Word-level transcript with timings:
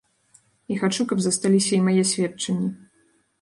І 0.75 0.77
хачу, 0.83 1.05
каб 1.11 1.21
засталіся 1.25 1.71
і 1.79 1.79
мае 1.89 2.03
сведчанні. 2.13 2.73